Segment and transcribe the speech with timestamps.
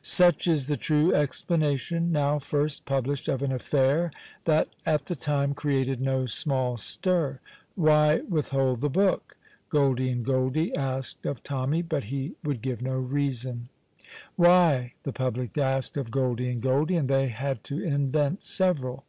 [0.00, 4.10] Such is the true explanation (now first published) of an affair
[4.46, 7.38] that at the time created no small stir.
[7.74, 9.36] "Why withdraw the book?"
[9.68, 13.68] Goldie & Goldie asked of Tommy, but he would give no reason.
[14.36, 19.04] "Why?" the public asked of Goldie & Goldie, and they had to invent several.